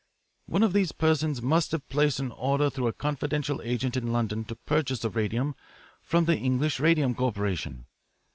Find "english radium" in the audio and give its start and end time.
6.37-7.13